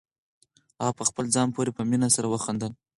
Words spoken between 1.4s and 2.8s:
پورې په مینه سره وخندل.